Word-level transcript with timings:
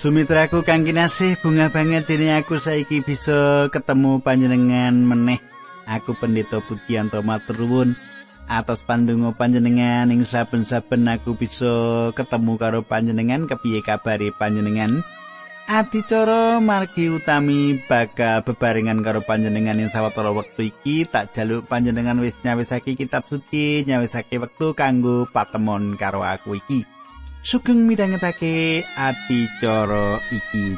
Sumitraku 0.00 0.64
kang 0.64 0.88
kinasih 0.88 1.36
bunga 1.44 1.68
banget 1.68 2.08
dene 2.08 2.32
aku 2.40 2.56
saiki 2.56 3.04
bisa 3.04 3.68
ketemu 3.68 4.24
panjenengan 4.24 4.96
meneh. 4.96 5.36
Aku 5.84 6.16
pendeta 6.16 6.64
Pujianto 6.64 7.20
matur 7.20 7.60
nuwun 7.60 7.92
atas 8.48 8.80
pandonga 8.80 9.36
panjenengan 9.36 10.08
ing 10.08 10.24
saben-saben 10.24 11.04
aku 11.04 11.36
bisa 11.36 11.68
ketemu 12.16 12.56
karo 12.56 12.80
panjenengan 12.80 13.44
kepiye 13.44 13.84
kabare 13.84 14.32
panjenengan. 14.32 15.04
Adicara 15.68 16.64
margi 16.64 17.12
utami 17.12 17.84
bakal 17.84 18.40
bebarengan 18.40 19.04
karo 19.04 19.20
panjenengan 19.20 19.84
ing 19.84 19.92
sawetara 19.92 20.32
wektu 20.32 20.72
iki 20.72 21.04
tak 21.04 21.36
jaluk 21.36 21.68
panjenengan 21.68 22.16
wis 22.24 22.40
nyawisake 22.40 22.96
kitab 22.96 23.28
suci 23.28 23.84
nyawisake 23.84 24.40
wektu 24.40 24.72
kanggo 24.72 25.28
patemon 25.28 26.00
karo 26.00 26.24
aku 26.24 26.56
iki. 26.56 26.88
Sugeng 27.42 27.88
midhangetake 27.88 28.84
adicara 28.96 30.20
iki. 30.28 30.76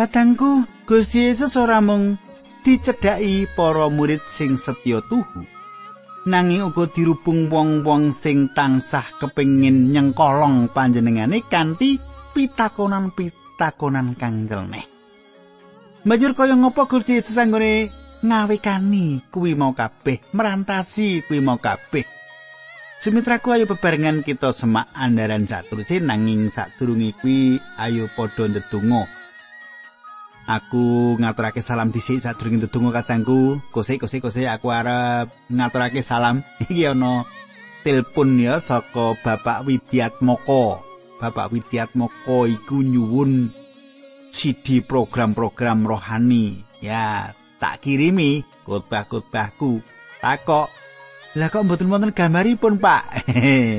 Katangku 0.00 0.64
Gusti 0.88 1.28
Yesus 1.28 1.60
ora 1.60 1.76
mung 1.84 2.16
dicedhaki 2.62 3.48
para 3.56 3.88
murid 3.88 4.22
sing 4.28 4.56
setya 4.56 5.00
tuhu 5.08 5.60
nanging 6.28 6.68
uga 6.68 6.84
dirubung 6.92 7.48
wong-wong 7.48 8.12
sing 8.12 8.52
tansah 8.52 9.06
kepingin 9.16 9.92
nyengkolong 9.92 10.68
panjenengane 10.68 11.40
kanthi 11.48 11.96
pitakonan-pitakonan 12.36 14.12
kang 14.20 14.44
jelneh. 14.44 14.84
Banjur 16.04 16.32
kaya 16.32 16.56
ngopo 16.56 16.88
Gusti 16.88 17.20
Yesus 17.20 17.36
anggone 17.36 17.92
ngawekani 18.24 19.32
kuwi 19.32 19.52
mau 19.56 19.72
kabeh, 19.72 20.20
merantasi 20.32 21.24
kuwi 21.24 21.40
mau 21.40 21.60
kabeh. 21.60 22.04
Sumitraku 23.00 23.56
ayo 23.56 23.64
bebarengan 23.64 24.20
kita 24.20 24.52
semak 24.52 24.92
andaran 24.92 25.48
sak 25.48 25.72
nanging 26.04 26.52
sadurunge 26.52 27.16
kuwi 27.16 27.56
ayo 27.80 28.12
padha 28.12 28.44
ndedonga. 28.44 29.19
Aku 30.50 31.14
ngaturake 31.14 31.62
salam 31.62 31.94
dhisik 31.94 32.26
sadurunge 32.26 32.66
ndedonga 32.66 32.90
kadangku. 32.90 33.62
Kose 33.70 34.02
kose 34.02 34.18
kose 34.18 34.50
aku 34.50 34.74
arep 34.74 35.30
ngaturake 35.46 36.02
salam. 36.02 36.42
Iki 36.66 36.90
ana 36.90 37.22
telepon 37.86 38.34
ya 38.34 38.58
saka 38.58 39.14
Bapak 39.14 39.62
Widiat 39.62 40.18
Moko. 40.18 40.82
Bapak 41.22 41.54
Widiat 41.54 41.94
Moko 41.94 42.50
iku 42.50 42.82
nyuwun 42.82 43.54
CD 44.34 44.82
program-program 44.82 45.86
rohani. 45.86 46.66
Ya, 46.82 47.30
tak 47.62 47.86
kirimi 47.86 48.42
khotbah-khotbahku. 48.66 49.86
Takok. 50.18 50.66
Lah 51.38 51.46
kok 51.46 51.62
mboten 51.62 51.94
wonten 51.94 52.10
gambaripun, 52.10 52.82
Pak? 52.82 53.30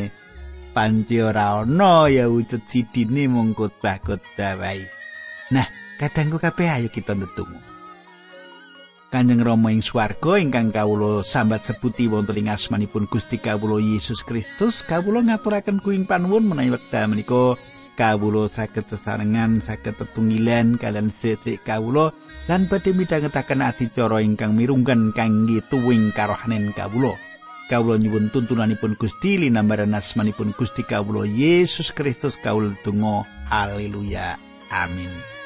Panci 0.76 1.20
ora 1.20 1.68
ana 1.68 2.08
ya 2.08 2.31
wujud 2.31 2.64
CD-ne 2.64 3.28
mung 3.28 3.52
khotbah-khotbah. 3.52 4.64
Nah, 5.52 5.68
kadangku 6.01 6.41
kabeh 6.41 6.66
ayo 6.66 6.89
kita 6.89 7.13
ndedonga. 7.13 7.62
Kanjeng 9.12 9.44
Rama 9.44 9.75
ing 9.75 9.84
swarga 9.84 10.39
ingkang 10.39 10.72
kawula 10.72 11.19
sambat 11.19 11.67
sebuti 11.67 12.07
wonten 12.07 12.39
ing 12.39 12.47
asmanipun 12.47 13.12
Gusti 13.12 13.38
kawula 13.44 13.78
Yesus 13.78 14.23
Kristus 14.23 14.88
kawula 14.88 15.19
ngaturaken 15.19 15.84
kuing 15.84 16.07
panuwun 16.07 16.47
menawi 16.47 16.72
wekdal 16.79 17.12
menika 17.12 17.59
kawula 18.00 18.47
saged 18.47 18.88
sesarengan 18.88 19.59
saged 19.59 20.00
tetunggilan 20.00 20.79
kalian 20.79 21.12
sedherek 21.12 21.59
kawula 21.67 22.16
lan 22.47 22.72
badhe 22.72 22.95
midhangetaken 22.95 23.59
adicara 23.59 24.23
ingkang 24.23 24.56
mirunggan 24.56 25.12
kangge 25.12 25.59
tuwing 25.68 26.16
karohanen 26.16 26.72
kawula. 26.72 27.12
Kawula 27.68 28.00
nyuwun 28.00 28.31
tuntunanipun 28.31 28.95
Gusti 28.95 29.44
linambaran 29.44 29.91
asmanipun 29.91 30.56
Gusti 30.56 30.88
kawula 30.88 31.28
Yesus 31.28 31.91
Kristus 31.91 32.39
kawula 32.39 32.72
donga 32.79 33.28
haleluya. 33.51 34.39
Amin 34.72 35.41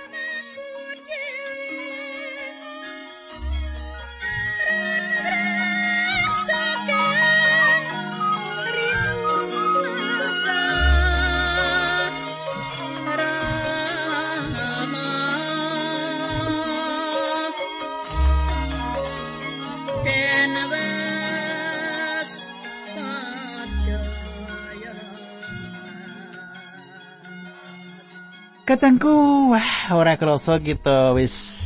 Katangku, 28.75 29.55
wah 29.55 29.95
ora 29.95 30.19
krasa 30.19 30.59
kita 30.59 31.15
wis 31.15 31.63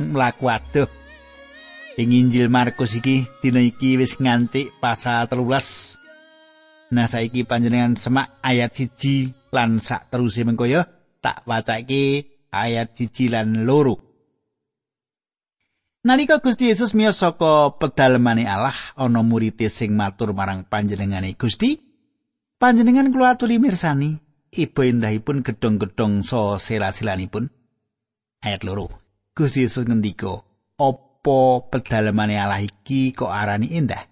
mlaku 0.00 0.48
adoh. 0.48 0.88
Ing 2.00 2.08
Injil 2.16 2.48
Markus 2.48 2.96
iki 2.96 3.28
dina 3.44 3.60
iki 3.60 4.00
wis 4.00 4.16
ngancik 4.16 4.72
pasal 4.80 5.28
13. 5.28 6.96
Nah 6.96 7.04
saiki 7.04 7.44
panjenengan 7.44 8.00
semak 8.00 8.40
ayat 8.40 8.72
siji 8.72 9.28
lan 9.52 9.76
sak 9.76 10.08
teruse 10.08 10.40
mengko 10.40 10.64
ya 10.64 10.88
tak 11.20 11.44
wacake 11.44 12.24
ayat 12.48 12.96
siji 12.96 13.28
lan 13.28 13.68
loro. 13.68 14.00
Nalika 16.00 16.40
Gusti 16.40 16.72
Yesus 16.72 16.96
miyos 16.96 17.20
saka 17.20 17.76
pedalemane 17.76 18.48
Allah 18.48 18.96
ana 18.96 19.20
murid 19.20 19.60
sing 19.68 19.92
matur 19.92 20.32
marang 20.32 20.64
panjenengane 20.64 21.36
Gusti, 21.36 21.76
panjenengan 22.56 23.12
kula 23.12 23.36
aturi 23.36 23.60
mirsani 23.60 24.27
ibu 24.52 24.80
indahipun 24.84 25.44
gedhong-gedhong 25.44 26.24
so 26.24 26.56
sela-selanipun. 26.56 27.50
Ayat 28.44 28.62
loro. 28.62 28.88
Gusti 29.34 29.66
Yesus 29.66 29.86
ngendika, 29.86 30.42
"Apa 30.78 31.68
pedalemane 31.70 32.38
Allah 32.38 32.62
iki 32.62 33.14
kok 33.14 33.30
arani 33.30 33.70
indah?" 33.74 34.08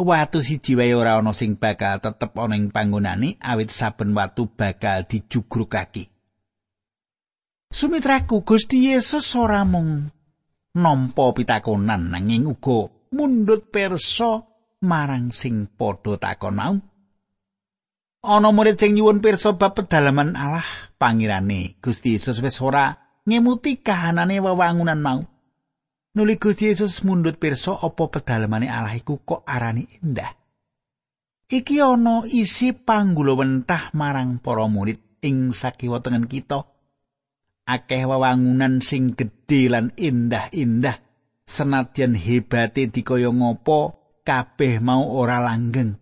Watu 0.00 0.40
siji 0.40 0.80
wae 0.80 0.96
ora 0.96 1.20
ana 1.20 1.36
sing 1.36 1.60
bakal 1.60 2.00
tetep 2.00 2.32
ana 2.32 2.56
ing 2.56 2.72
panggonane 2.72 3.36
awit 3.36 3.68
saben 3.68 4.16
watu 4.16 4.48
bakal 4.48 5.04
dijugrukake. 5.04 6.08
Sumitraku 7.68 8.40
Gusti 8.40 8.88
Yesus 8.88 9.36
ora 9.36 9.60
mung 9.68 10.08
nampa 10.72 11.36
pitakonan 11.36 12.16
nanging 12.16 12.48
uga 12.48 12.88
mundhut 13.12 13.68
perso 13.68 14.48
marang 14.80 15.28
sing 15.36 15.68
padha 15.68 16.16
takon 16.16 16.56
mau. 16.56 16.74
Ana 18.20 18.52
murid 18.52 18.76
sing 18.76 18.92
nyuwun 18.96 19.24
pirsa 19.24 19.56
bab 19.56 19.72
pedalaman 19.72 20.36
Allah 20.36 20.64
pangirane 21.00 21.80
Gusti 21.80 22.20
Yesus 22.20 22.44
wis 22.44 22.60
ora 22.60 22.92
ngemuti 23.24 23.80
kahanane 23.80 24.40
wewangunan 24.40 25.00
mau. 25.00 25.20
Nuli 26.10 26.36
Gusti 26.36 26.68
Yesus 26.68 27.06
mundut 27.06 27.38
pirsa 27.38 27.78
apa 27.80 28.10
pedalamane 28.10 28.66
Allah 28.66 28.98
iku 28.98 29.22
kok 29.22 29.46
arani 29.46 29.86
indah. 30.02 30.34
Iki 31.50 31.82
ana 31.82 32.26
isi 32.26 32.74
panggulawentah 32.74 33.94
marang 33.94 34.38
para 34.42 34.66
murid 34.66 35.22
ing 35.22 35.54
sakiwa 35.54 36.02
tengen 36.02 36.26
kita. 36.26 36.66
Akeh 37.70 38.02
wewangunan 38.06 38.82
sing 38.82 39.14
gedhe 39.14 39.70
lan 39.70 39.94
indah-indah 39.94 40.98
senadyan 41.46 42.18
hebate 42.18 42.90
dikaya 42.90 43.30
ngopo 43.30 43.94
kabeh 44.26 44.82
mau 44.82 45.06
ora 45.14 45.38
langgeng 45.38 45.99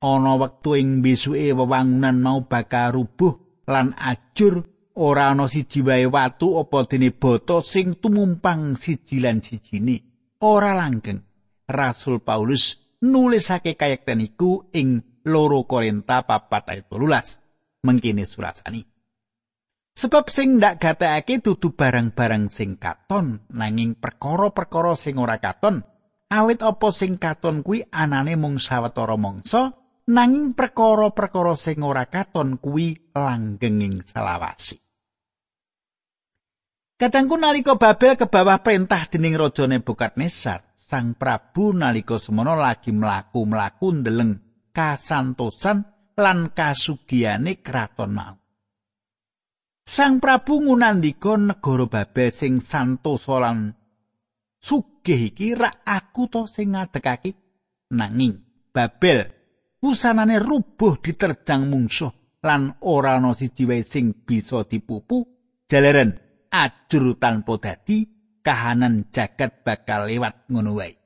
ana 0.00 0.32
wektu 0.40 0.80
ing 0.80 1.04
besuke 1.04 1.52
wewangunan 1.52 2.16
mau 2.16 2.48
bakal 2.48 2.96
rubuh 2.96 3.36
lan 3.68 3.92
ajur 3.96 4.64
ora 4.96 5.30
ana 5.32 5.44
siji 5.46 5.84
wae 5.84 6.08
watu 6.08 6.56
apa 6.60 6.88
dene 6.88 7.12
bata 7.12 7.60
sing 7.60 8.00
tumumpang 8.00 8.80
siji 8.80 9.20
lan 9.20 9.44
sijine. 9.44 9.96
Ora 10.40 10.72
langgeng. 10.72 11.20
Rasul 11.70 12.18
Paulus 12.24 12.96
nulisake 13.04 13.78
kayekten 13.78 14.24
iku 14.24 14.72
ing 14.74 15.20
loro 15.28 15.68
Korinta 15.68 16.26
papat 16.26 16.74
ayat 16.74 16.90
12 16.90 17.86
mengkini 17.86 18.26
surasani 18.26 18.90
sebab 20.00 20.32
sing 20.32 20.56
ndak 20.56 20.80
gatekake 20.80 21.44
dudu 21.44 21.76
barang-barang 21.76 22.48
sing 22.48 22.80
katon 22.80 23.44
nanging 23.52 24.00
perkara-perkara 24.00 24.96
sing 24.96 25.20
ora 25.20 25.36
katon. 25.36 25.84
Awit 26.30 26.62
apa 26.62 26.88
sing 26.94 27.18
katon 27.18 27.66
kuwi 27.66 27.82
anane 27.90 28.38
mung 28.38 28.62
sawetara 28.62 29.18
mangsa 29.18 29.79
nanging 30.10 30.58
perkara-perkara 30.58 31.54
sing 31.54 31.86
ora 31.86 32.10
katon 32.10 32.58
kuwi 32.58 33.14
langgenging 33.14 34.02
selawasi. 34.02 34.76
Katangku 37.00 37.40
nalika 37.40 37.80
Babel 37.80 38.18
ke 38.18 38.28
bawah 38.28 38.60
perintah 38.60 39.08
dening 39.08 39.32
Raja 39.38 39.64
Nebukadnezar, 39.64 40.76
Sang 40.76 41.16
Prabu 41.16 41.72
nalika 41.72 42.20
semono 42.20 42.58
lagi 42.58 42.92
mlaku-mlaku 42.92 43.88
ndeleng 44.02 44.36
kasantosan 44.74 45.86
lan 46.18 46.52
kasugiyane 46.52 47.64
kraton 47.64 48.12
mau. 48.12 48.36
Sang 49.86 50.20
Prabu 50.20 50.60
ngunandika 50.60 51.40
negara 51.40 51.88
Babel 51.88 52.28
sing 52.34 52.60
santosa 52.60 53.40
lan 53.40 53.72
sugih 54.60 55.32
iki 55.32 55.56
rak 55.56 55.80
aku 55.88 56.28
to 56.28 56.44
sing 56.44 56.76
ngadekake 56.76 57.32
nanging 57.96 58.44
Babel 58.76 59.39
wusanane 59.80 60.36
rubuh 60.38 61.00
diterjang 61.00 61.68
mungsuh 61.68 62.12
lan 62.44 62.76
ora 62.84 63.16
ana 63.20 63.32
siji 63.36 63.64
wae 63.68 63.84
sing 63.84 64.24
bisa 64.24 64.64
dipupu 64.64 65.24
jalaran 65.68 66.16
ajur 66.52 67.16
tanpa 67.16 67.56
dadi 67.60 68.08
kahanan 68.40 69.08
jagat 69.12 69.64
bakal 69.64 70.08
lewat 70.08 70.48
ngono 70.48 70.76
wae. 70.80 70.96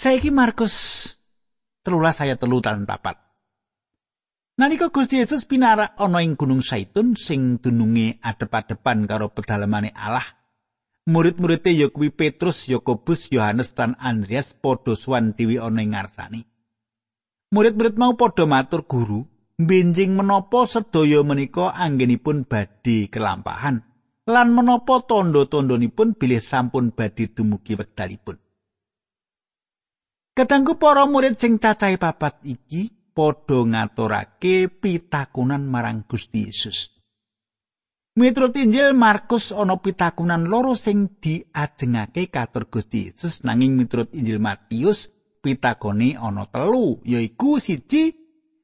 Saiki 0.00 0.32
Markus 0.32 0.74
telulas 1.84 2.18
saya 2.18 2.38
telu 2.40 2.62
tan 2.64 2.88
papat. 2.88 3.20
Nalika 4.60 4.92
Gusti 4.92 5.16
Yesus 5.16 5.48
pinarak 5.48 5.96
ana 5.96 6.20
ing 6.20 6.36
Gunung 6.36 6.60
Saitun 6.60 7.16
sing 7.16 7.64
dununge 7.64 8.20
adep-adepan 8.20 9.08
karo 9.08 9.32
pedalamane 9.32 9.88
Allah, 9.96 10.36
murid-muride 11.08 11.72
ya 11.72 11.88
kuwi 11.88 12.12
Petrus, 12.12 12.68
Yakobus, 12.68 13.32
Yohanes 13.32 13.72
lan 13.72 13.96
Andreas 13.96 14.52
padha 14.52 14.92
suwan 14.92 15.32
dewi 15.32 15.56
ana 15.56 15.80
ing 15.80 15.96
ngarsane. 15.96 16.49
Murid-murid 17.50 17.98
mau 17.98 18.14
padha 18.14 18.46
matur 18.46 18.86
guru, 18.86 19.26
benjing 19.58 20.14
menapa 20.14 20.66
sedaya 20.70 21.26
menika 21.26 21.74
anggenipun 21.74 22.46
badhe 22.46 23.10
kelampahan. 23.10 23.90
lan 24.30 24.54
menapa 24.54 25.02
tondo-tondonipun 25.02 26.14
bilih 26.14 26.38
sampun 26.38 26.94
badhe 26.94 27.34
dumugi 27.34 27.74
wekdalipun. 27.74 28.38
Ketanggu 30.30 30.78
para 30.78 31.04
murid 31.10 31.36
sing 31.36 31.58
cacahe 31.58 31.98
papat 31.98 32.38
iki 32.46 32.94
padha 33.10 33.66
ngaturake 33.66 34.70
pitakunan 34.70 35.66
marang 35.66 36.06
Gusti 36.06 36.46
Yesus. 36.46 36.94
Miturut 38.14 38.54
Injil 38.58 38.94
Markus 38.94 39.50
ana 39.54 39.78
pitakunan 39.78 40.46
loro 40.46 40.74
sing 40.78 41.18
diajengake 41.18 42.30
katur 42.30 42.70
Gusti 42.70 43.10
Yesus 43.10 43.42
nanging 43.42 43.74
miturut 43.74 44.14
Injil 44.14 44.38
Matius 44.38 45.10
pitakone 45.42 46.16
ana 46.16 46.46
telu 46.46 47.00
yaiku 47.04 47.60
siji 47.60 48.20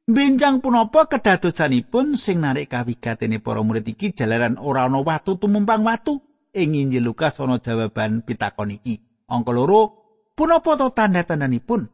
Benjang 0.06 0.62
punapa 0.62 1.10
kedadosanipun 1.10 2.14
sing 2.14 2.38
narik 2.38 2.70
kawigatene 2.70 3.42
para 3.42 3.58
murid 3.66 3.90
iki 3.90 4.14
jalaran 4.14 4.54
ora 4.54 4.86
ana 4.86 5.02
watu 5.02 5.34
tumumpang 5.34 5.82
watu 5.82 6.22
ing 6.54 6.78
Injil 6.78 7.10
Lukas 7.10 7.42
ana 7.42 7.58
jawaban 7.58 8.22
pitakon 8.22 8.70
iki. 8.70 9.02
Angka 9.26 9.50
loro, 9.50 9.82
punapa 10.38 10.78
to 10.78 10.94
tanda-tandanipun? 10.94 11.90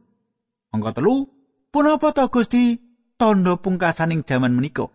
Angka 0.69 1.01
telu, 1.01 1.25
punapa 1.73 2.13
to 2.13 2.29
Gusti 2.29 2.77
tandha 3.17 3.57
pungkasaning 3.57 4.21
jaman 4.21 4.53
menika? 4.53 4.93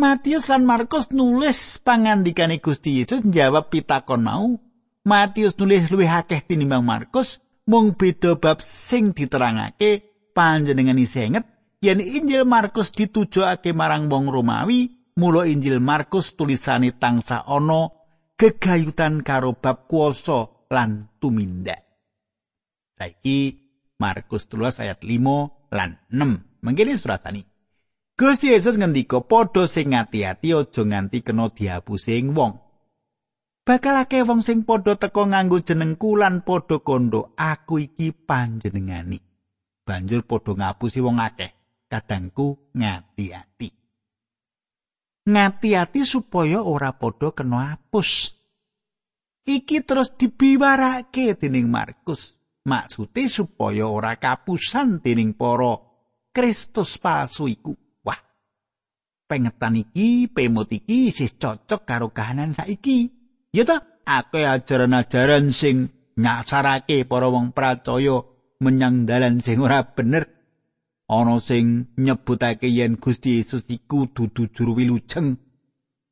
Matius 0.00 0.48
lan 0.48 0.64
Markus 0.64 1.12
nulis 1.12 1.76
pangandikane 1.84 2.64
Gusti 2.64 2.96
Yesus 2.96 3.28
njawab 3.28 3.68
pitakon 3.68 4.24
mau. 4.24 4.56
Matius 5.04 5.60
nulis 5.60 5.92
luwih 5.92 6.08
akeh 6.08 6.40
tinimbang 6.48 6.80
Markus, 6.80 7.44
mung 7.66 7.98
beda 7.98 8.38
bab 8.38 8.62
sing 8.62 9.10
diterangake 9.10 10.06
panjenengan 10.32 10.98
isih 10.98 11.28
inget 11.30 11.44
yen 11.82 12.00
Injil 12.02 12.46
Markus 12.46 12.90
ditujokake 12.94 13.70
marang 13.76 14.10
wong 14.10 14.30
Romawi, 14.32 15.12
mula 15.18 15.46
Injil 15.46 15.78
Markus 15.78 16.34
tulisane 16.34 16.96
tangsa 16.96 17.44
ana 17.46 17.90
gegayutan 18.34 19.22
karo 19.22 19.54
bab 19.54 19.86
kuasa 19.86 20.66
lan 20.70 21.10
tumindak. 21.22 21.84
Saiki 22.96 23.66
Markus 24.00 24.48
13 24.48 24.82
ayat 24.82 25.00
5 25.04 25.72
lan 25.72 25.90
6. 26.10 26.64
Mengkene 26.64 26.96
surasani. 26.98 27.44
Gusti 28.16 28.48
Yesus 28.48 28.80
ngendika 28.80 29.20
padha 29.20 29.68
sing 29.68 29.92
ati-ati 29.92 30.56
aja 30.56 30.82
nganti 30.82 31.20
kena 31.20 31.52
dihapusi 31.52 32.16
ing 32.16 32.32
wong. 32.32 32.65
Bakal 33.66 34.06
akeh 34.06 34.22
wong 34.22 34.46
sing 34.46 34.62
padha 34.62 34.94
teka 34.94 35.26
nganggo 35.26 35.58
jenengku 35.58 36.14
lan 36.14 36.46
padha 36.46 36.78
kondo 36.78 37.34
aku 37.34 37.82
iki 37.82 38.14
panjenengani. 38.14 39.18
banjur 39.86 40.26
padha 40.26 40.52
ngapusi 40.58 40.98
wong 40.98 41.22
akeh. 41.22 41.50
Kadangku 41.86 42.74
ngati-ati. 42.74 43.70
Ngati-ati 45.26 46.02
supaya 46.02 46.62
ora 46.62 46.94
padha 46.94 47.30
kena 47.30 47.78
apus 47.78 48.34
iki 49.46 49.82
terus 49.86 50.14
dibiwarake 50.18 51.38
dening 51.38 51.70
Markus. 51.70 52.34
Maksude 52.66 53.30
supaya 53.30 53.86
ora 53.86 54.18
kapusan 54.18 54.98
dening 54.98 55.38
para 55.38 55.78
Kristus 56.34 56.98
palsu 56.98 57.46
iku. 57.46 57.74
Wah 58.02 58.18
pengetan 59.30 59.78
iki 59.78 60.26
pemut 60.26 60.74
iki 60.74 61.14
isih 61.14 61.34
cocok 61.38 61.82
karo 61.86 62.10
kahanan 62.10 62.54
saiki 62.54 63.15
ya 63.56 63.64
ta 63.64 63.76
akeh 64.04 64.44
ajaran-ajaran 64.44 65.48
sing 65.48 65.88
nyasarake 66.20 67.08
para 67.08 67.32
wong 67.32 67.56
percaya 67.56 68.20
menyang 68.60 69.08
dalan 69.08 69.40
sing 69.40 69.64
ora 69.64 69.80
bener. 69.96 70.28
Ana 71.08 71.40
sing 71.40 71.96
nyebutake 71.96 72.68
yen 72.68 73.00
Gusti 73.00 73.38
Yesus 73.40 73.64
iku 73.70 74.10
dudu 74.12 74.52
juru 74.52 74.76
wilujeng. 74.76 75.40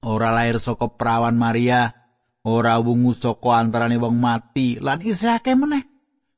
Ora 0.06 0.32
lair 0.32 0.56
saka 0.56 0.88
perawan 0.96 1.36
Maria 1.36 1.92
ora 2.44 2.80
wungu 2.80 3.12
saka 3.12 3.60
antarane 3.60 4.00
wong 4.00 4.16
mati 4.16 4.80
lan 4.80 5.04
isih 5.04 5.36
akeh 5.36 5.56
meneh. 5.58 5.84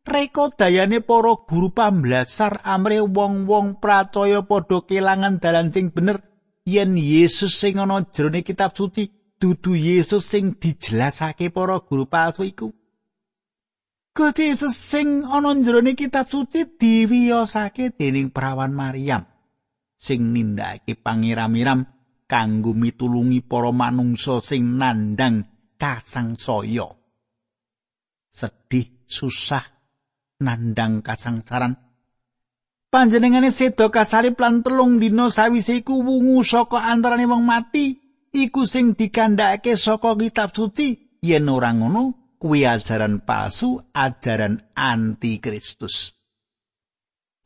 Reka 0.07 0.55
dayane 0.55 1.03
para 1.03 1.35
guru 1.51 1.75
pamblasar 1.75 2.63
amre 2.63 3.03
wong-wong 3.03 3.83
pracaya 3.83 4.47
padha 4.47 4.87
kelangan 4.87 5.43
dalan 5.43 5.75
sing 5.75 5.91
bener. 5.91 6.23
Yen 6.67 6.99
Yesus 6.99 7.55
sing 7.59 7.79
ana 7.79 8.07
jroning 8.11 8.47
kitab 8.47 8.75
suci 8.75 9.26
dudu 9.37 9.77
Yesus 9.77 10.25
sing 10.25 10.57
dijelasake 10.57 11.53
para 11.53 11.81
guru 11.85 12.09
palsu 12.09 12.45
iku 12.49 12.73
Gusti 14.17 14.49
Yesus 14.49 14.73
sing 14.73 15.29
ana 15.29 15.53
jroning 15.61 15.93
kitab 15.93 16.33
suci 16.33 16.65
diwiyosake 16.81 17.93
dening 18.01 18.33
perawan 18.33 18.73
Maryam 18.73 19.29
sing 20.01 20.33
nindakake 20.33 20.97
pangiramiram 20.97 21.85
kanggo 22.25 22.73
mitulungi 22.73 23.45
para 23.45 23.71
manungsa 23.77 24.41
sing 24.41 24.81
nandang 24.81 25.47
kasangsaya. 25.77 26.89
Sedih, 28.33 29.05
susah 29.09 29.65
nandang 30.41 31.01
kasangsaran. 31.01 31.77
Panjenengane 32.89 33.53
sedo 33.53 33.93
kasalip 33.93 34.41
lan 34.41 34.65
telung 34.65 34.97
dina 34.97 35.29
sawise 35.29 35.85
iku 35.85 36.01
wungu 36.01 36.41
saka 36.41 36.89
antarane 36.89 37.29
wong 37.29 37.45
mati 37.45 38.06
iku 38.37 38.69
sing 38.69 38.93
dikandhakake 38.93 39.81
saka 39.81 40.13
kitab 40.21 40.53
suci 40.53 41.17
yen 41.25 41.49
ora 41.49 41.73
ngono 41.73 42.37
kuwi 42.37 42.69
ajaran 42.69 43.25
palsu, 43.25 43.81
ajaran 43.97 44.61
anti 44.77 45.41
Kristus. 45.41 46.13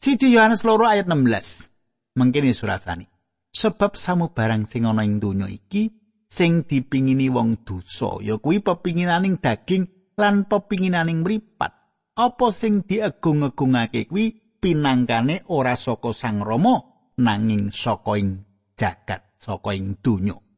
Siji 0.03 0.35
Yohanes 0.35 0.67
loro 0.67 0.91
ayat 0.91 1.07
16. 1.07 2.19
Mengkene 2.19 2.51
surasani. 2.51 3.07
Sebab 3.51 3.95
samu 3.95 4.35
barang 4.35 4.67
sing 4.67 4.87
ana 4.87 5.07
ing 5.07 5.23
donya 5.23 5.47
iki 5.47 5.91
sing 6.31 6.63
dipingini 6.67 7.27
wong 7.27 7.67
dosa 7.67 8.23
ya 8.23 8.39
kuwi 8.39 8.63
pepinginaning 8.63 9.43
daging 9.43 10.15
lan 10.19 10.47
pepinginaning 10.47 11.23
mripat. 11.23 11.75
Apa 12.15 12.51
sing 12.51 12.83
diagung-agungake 12.87 14.11
kuwi 14.11 14.59
pinangkane 14.59 15.47
ora 15.51 15.75
saka 15.79 16.11
Sang 16.15 16.43
Rama 16.43 16.83
nanging 17.19 17.71
saka 17.75 18.19
ing 18.19 18.45
jagat, 18.75 19.37
saka 19.39 19.71
ing 19.75 19.99
donya. 20.03 20.50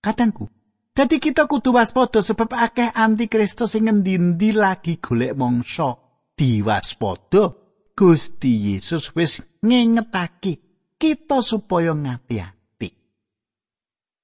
Kadangku, 0.00 0.48
Dadi 0.90 1.22
kita 1.22 1.46
kudu 1.46 1.70
waspada 1.72 2.18
sebab 2.18 2.50
akeh 2.50 2.90
antikristus 2.90 3.72
sing 3.72 3.86
ngendi 3.86 4.50
lagi 4.52 4.98
golek 4.98 5.38
mangsa 5.38 5.96
diwaspada. 6.34 7.56
Gusti 7.94 8.72
Yesus 8.72 9.12
wis 9.12 9.44
ngingetake 9.60 10.56
kita 10.96 11.44
supaya 11.44 11.92
ngati-ati. 11.92 12.88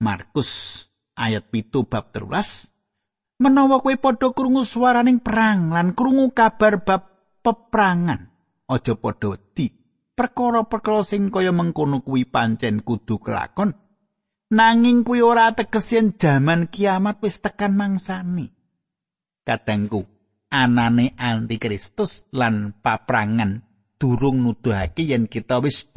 Markus 0.01 0.81
ayat 1.13 1.53
pitu 1.53 1.85
bab 1.85 2.09
terulas 2.09 2.73
menawa 3.37 3.85
kowe 3.85 3.93
padha 4.01 4.33
krungu 4.33 4.65
swaraning 4.65 5.21
perang 5.21 5.73
lan 5.73 5.93
krungu 5.93 6.33
kabar 6.33 6.81
bab 6.85 7.03
peperangan 7.45 8.33
aja 8.69 8.97
padha 8.97 9.37
wedi 9.37 9.73
perkara-perkara 10.17 11.05
sing 11.05 11.29
kaya 11.29 11.53
mengkono 11.53 12.01
kuwi 12.01 12.25
pancen 12.25 12.81
kudu 12.81 13.21
kelakon 13.21 13.77
nanging 14.51 15.03
kuwi 15.03 15.23
ora 15.23 15.51
tegesen 15.55 16.15
jaman 16.15 16.71
kiamat 16.71 17.19
wis 17.23 17.43
tekan 17.43 17.75
mangsani. 17.75 18.51
Katengku 19.47 20.07
anane 20.51 21.15
antikristus 21.19 22.27
lan 22.35 22.75
paprangan 22.83 23.63
durung 23.99 24.43
nuduhake 24.43 25.03
yen 25.07 25.27
kita 25.27 25.59
wis 25.63 25.91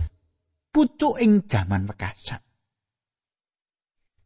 pucuk 0.74 1.22
ing 1.22 1.46
jaman 1.46 1.90
wekasan. 1.90 2.42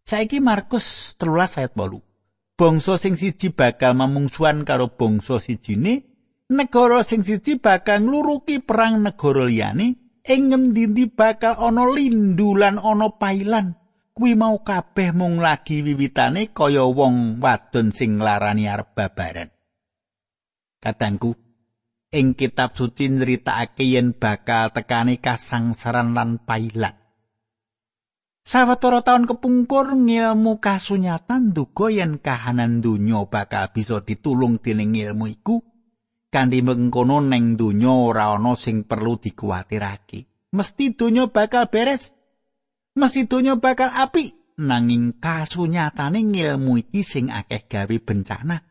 Saiki 0.03 0.43
Markus 0.43 1.15
13 1.15 1.63
ayat 1.63 1.73
8 1.79 2.59
bangsa 2.59 2.99
sing 2.99 3.15
siji 3.15 3.55
bakal 3.55 3.95
mamungsuhan 3.95 4.67
karo 4.67 4.91
bangsa 4.93 5.39
sijine 5.39 6.03
negara 6.51 7.01
sing 7.07 7.23
siji 7.23 7.57
bakal 7.57 8.03
ngluruki 8.03 8.59
perang 8.59 8.99
negara 8.99 9.47
liyane 9.47 10.19
ing 10.27 10.41
ngendi 10.51 11.07
bakal 11.07 11.55
ana 11.55 11.87
lindu 11.87 12.53
lan 12.53 12.77
ana 12.83 13.15
pailan 13.15 13.79
kuwi 14.13 14.37
mau 14.37 14.61
kabeh 14.61 15.09
mung 15.13 15.41
lagi 15.41 15.81
wiwitane 15.81 16.53
kaya 16.53 16.85
wong 16.85 17.41
wadon 17.41 17.89
sing 17.89 18.21
larani 18.21 18.69
arep 18.69 18.93
babaran 18.93 19.49
katangku 20.77 21.33
ing 22.13 22.37
kitab 22.37 22.77
suci 22.77 23.09
nyritakake 23.09 23.85
yen 23.89 24.13
bakal 24.13 24.69
tekani 24.69 25.17
kasangsaran 25.17 26.13
lan 26.13 26.37
pailan 26.41 27.03
Sawetara 28.43 28.99
taun 29.07 29.23
kepungkur 29.23 29.95
ngilmu 29.95 30.59
kasunyatan 30.59 31.55
duga 31.55 31.87
yen 31.87 32.19
kahanan 32.19 32.83
donya 32.83 33.23
bakal 33.23 33.71
bisa 33.71 34.03
ditulung 34.03 34.59
dening 34.59 34.99
ilmu 34.99 35.31
iku 35.31 35.63
kanthi 36.27 36.59
mengkono 36.59 37.23
neng 37.23 37.55
donya 37.55 37.93
ora 37.93 38.35
ana 38.35 38.57
sing 38.59 38.83
perlu 38.83 39.15
dikuwatirake. 39.15 40.51
Mesti 40.51 40.91
donya 40.91 41.31
bakal 41.31 41.71
beres. 41.71 42.11
Mesti 42.93 43.25
donya 43.25 43.57
bakal 43.57 43.89
apik 43.89 44.53
nanging 44.61 45.17
kasunyatane 45.17 46.21
ngilmu 46.21 46.77
iki 46.85 47.01
sing 47.01 47.33
akeh 47.33 47.65
gawe 47.65 47.97
bencana. 48.05 48.61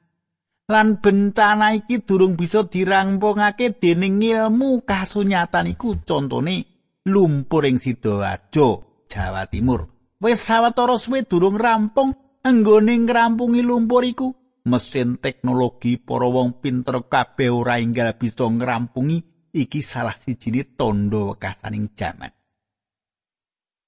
Lan 0.71 1.03
bencana 1.03 1.75
iki 1.75 2.07
durung 2.07 2.39
bisa 2.39 2.63
dirampungake 2.63 3.75
dening 3.75 4.23
ilmu 4.23 4.87
kasunyatan 4.87 5.75
iku 5.75 5.99
contone 6.07 6.71
lumpur 7.03 7.67
ing 7.67 7.83
Sidoarjo. 7.83 8.93
Jawa 9.11 9.45
Timur. 9.51 9.93
Wis 10.23 10.41
sawetara 10.41 10.97
suwe 10.97 11.27
durung 11.29 11.61
rampung 11.61 12.17
anggone 12.47 12.95
ngrampungi 13.05 13.61
lumpur 13.61 14.07
iku. 14.07 14.33
Mesin 14.63 15.19
teknologi 15.19 15.99
para 15.99 16.31
wong 16.31 16.63
pinter 16.63 17.11
kabeh 17.11 17.51
ora 17.51 17.83
enggal 17.83 18.15
bisa 18.15 18.47
ngrampungi 18.47 19.51
iki 19.51 19.83
salah 19.83 20.15
sijine 20.15 20.79
tondo 20.79 21.35
wekasaning 21.35 21.91
jaman. 21.99 22.31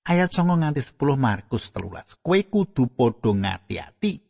Ayat 0.05 0.37
9 0.37 0.61
nganti 0.61 0.85
10 0.85 1.17
Markus 1.17 1.73
13. 1.73 2.21
Kowe 2.21 2.41
kudu 2.45 2.93
padha 2.93 3.33
ngati-ati 3.33 4.21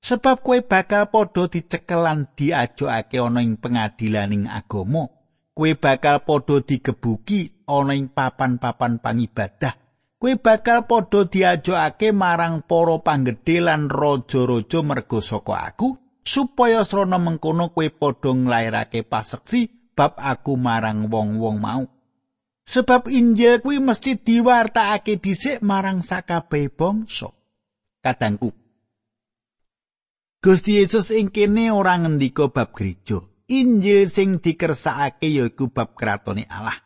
sebab 0.00 0.40
kowe 0.40 0.56
bakal 0.64 1.12
padha 1.12 1.52
dicekelan 1.52 2.32
diajokake 2.32 3.20
ana 3.20 3.44
ing 3.44 3.60
pengadilaning 3.60 4.48
agama. 4.48 5.04
Kowe 5.52 5.70
bakal 5.76 6.24
padha 6.24 6.64
digebuki 6.64 7.60
ana 7.68 7.92
ing 7.92 8.08
papan-papan 8.08 9.04
pangibadah. 9.04 9.76
Kuwi 10.16 10.40
bakal 10.40 10.88
padha 10.88 11.28
diajokake 11.28 12.08
marang 12.16 12.64
para 12.64 12.96
panggedhe 13.04 13.60
lan 13.60 13.92
raja-raja 13.92 14.80
mergo 14.80 15.20
saka 15.20 15.60
aku 15.60 15.94
supaya 16.24 16.88
srana 16.88 17.20
mengkono 17.20 17.68
kuwi 17.76 17.92
padha 17.92 18.32
nglairake 18.32 19.04
paseksi 19.04 19.92
bab 19.92 20.16
aku 20.16 20.56
marang 20.56 21.12
wong-wong 21.12 21.60
mau. 21.60 21.84
Sebab 22.68 23.08
Injil 23.08 23.64
kuwi 23.64 23.80
mesti 23.80 24.20
diwartakake 24.20 25.16
dhisik 25.24 25.64
marang 25.64 26.04
sakabeh 26.04 26.68
bangsa. 26.68 27.32
Kadangku. 28.04 28.52
Gusti 30.44 30.76
Yesus 30.76 31.08
ing 31.16 31.32
kene 31.32 31.72
ora 31.72 31.96
ngendika 31.96 32.52
bab 32.52 32.76
gereja. 32.76 33.24
Injil 33.48 34.04
sing 34.12 34.44
dikersakake 34.44 35.32
yaiku 35.32 35.72
bab 35.72 35.96
kratone 35.96 36.44
Allah. 36.44 36.76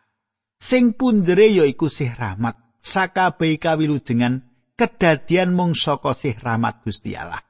Sing 0.62 0.94
pundere 0.94 1.50
yaiku 1.50 1.90
sih 1.90 2.14
rahmat. 2.14 2.62
sakabeh 2.82 3.62
kawilujengan 3.62 4.42
kedadian 4.74 5.54
mung 5.54 5.72
saka 5.78 6.12
sih 6.18 6.34
rahmat 6.34 6.82
Gusti 6.82 7.14
Allah. 7.14 7.40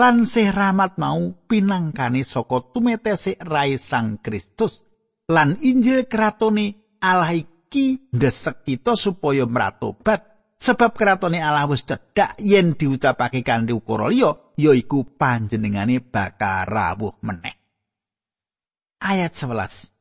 Lan 0.00 0.24
sih 0.24 0.48
rahmat 0.48 0.96
mau 0.96 1.44
pinangkane 1.44 2.24
saka 2.24 2.72
tumetese 2.72 3.36
rai 3.44 3.76
Sang 3.76 4.16
Kristus 4.24 4.80
lan 5.28 5.60
Injil 5.60 6.08
kratone 6.08 6.96
Allah 7.04 7.36
iki 7.70 8.10
ndesek 8.10 8.66
kita 8.66 8.98
supaya 8.98 9.46
mratobat 9.46 10.26
sebab 10.58 10.90
kratone 10.90 11.38
Allah 11.38 11.70
wis 11.70 11.86
cedhak 11.86 12.34
yen 12.42 12.74
diucapake 12.74 13.46
kanthi 13.46 13.70
ukara 13.70 14.10
liya 14.10 14.34
yaiku 14.58 15.06
panjenengane 15.06 16.02
bakal 16.02 16.66
rawuh 16.66 17.14
meneh. 17.22 17.54
Ayat 18.98 19.38
11. 19.38 19.94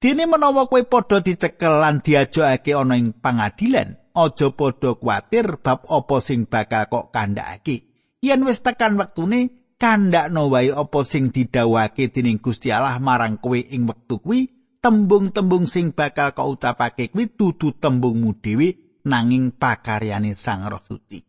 Dene 0.00 0.24
menawa 0.24 0.64
kowe 0.64 0.80
padha 0.88 1.20
dicekel 1.20 1.76
lan 1.76 2.00
diajokake 2.00 2.72
ana 2.72 2.96
ing 2.96 3.12
pangadilan, 3.12 4.00
aja 4.16 4.48
padha 4.56 4.96
kuwatir 4.96 5.60
bab 5.60 5.84
apa 5.92 6.16
sing 6.24 6.48
bakal 6.48 6.88
kok 6.88 7.12
kandhakake. 7.12 7.84
Yen 8.24 8.48
wis 8.48 8.64
tekan 8.64 8.96
wektune 8.96 9.76
kandhakno 9.76 10.48
wae 10.48 10.72
apa 10.72 11.04
sing 11.04 11.28
didhawuhake 11.28 12.08
dening 12.08 12.40
Gusti 12.40 12.72
Allah 12.72 12.96
marang 12.96 13.36
kowe 13.36 13.60
ing 13.60 13.84
wektu 13.84 14.24
kuwi, 14.24 14.59
tembung-tembung 14.80 15.68
sing 15.68 15.92
bakal 15.92 16.32
kok 16.32 16.48
ucapake 16.48 17.12
kuwi 17.12 17.28
dudu 17.36 17.76
tembungmu 17.76 18.40
dhewe 18.40 19.00
nanging 19.04 19.52
pakaryane 19.56 20.32
Sang 20.32 20.64
Roh 20.66 20.80
Suci. 20.80 21.20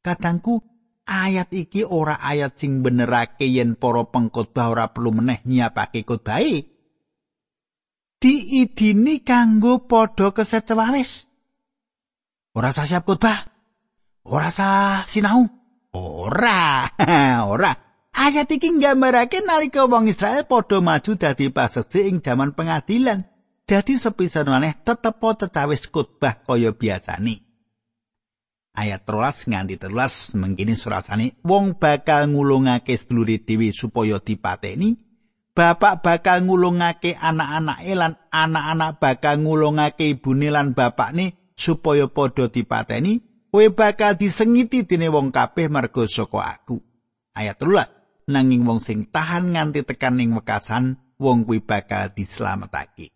Kadangku 0.00 0.60
ayat 1.08 1.52
iki 1.52 1.84
ora 1.84 2.20
ayat 2.20 2.60
sing 2.60 2.84
benerake 2.84 3.48
yen 3.48 3.76
para 3.76 4.04
pengkhotbah 4.08 4.72
ora 4.72 4.86
perlu 4.92 5.16
meneh 5.16 5.40
nyiapake 5.44 6.04
khotbahe. 6.04 6.68
Diidini 8.20 9.24
kanggo 9.24 9.88
padha 9.88 10.36
kesecewawis. 10.36 11.24
Ora 12.52 12.70
sah 12.70 12.84
siap 12.84 13.08
khotbah. 13.08 13.48
Ora 14.28 14.52
sah 14.52 15.08
sinau. 15.08 15.48
Ora, 15.96 16.86
ora. 17.52 17.89
Ayat 18.10 18.50
iki 18.50 18.74
nggambarake 18.74 19.40
nalika 19.42 19.86
wong 19.86 20.10
Israel 20.10 20.44
padha 20.44 20.82
maju 20.82 21.14
dadi 21.14 21.48
paseksi 21.48 22.10
ing 22.10 22.18
jaman 22.20 22.52
pengadilan. 22.52 23.26
Dadi 23.64 23.94
sepisan 23.94 24.50
maneh 24.50 24.74
tetep 24.82 25.22
cecawis 25.22 25.86
khotbah 25.86 26.42
kaya 26.42 26.74
biasane. 26.74 27.46
Ayat 28.74 29.06
13 29.06 29.50
nganti 29.50 29.74
13 29.78 30.38
mengkini 30.38 30.74
surasane 30.74 31.38
wong 31.46 31.78
bakal 31.78 32.30
ngulungake 32.30 32.98
sedulure 32.98 33.38
dhewe 33.42 33.70
supaya 33.70 34.18
dipateni. 34.18 34.98
Bapak 35.50 36.02
bakal 36.02 36.46
ngulungake 36.46 37.18
anak-anake 37.18 37.92
lan 37.98 38.14
anak-anak 38.30 39.02
bakal 39.02 39.42
ngulungake 39.42 40.14
ibune 40.18 40.50
lan 40.50 40.74
bapakne 40.74 41.54
supaya 41.58 42.08
padha 42.08 42.48
dipateni 42.48 43.20
kowe 43.52 43.66
bakal 43.74 44.16
disengiti 44.16 44.88
dene 44.88 45.12
wong 45.12 45.28
kabeh 45.34 45.68
marga 45.68 46.08
saka 46.08 46.40
aku 46.56 46.80
ayat 47.36 47.60
3 47.60 47.99
nanging 48.30 48.62
wong 48.62 48.78
sing 48.78 49.10
tahan 49.10 49.52
nganti 49.52 49.82
tekan 49.82 50.16
ning 50.16 50.30
wekasan 50.38 50.96
wong 51.18 51.42
kuwi 51.44 51.60
bakal 51.60 52.08
dislametake 52.14 53.10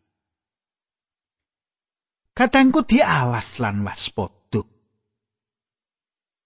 katangku 2.35 2.83
diawas 2.83 3.62
lan 3.62 3.87
waspada. 3.87 4.66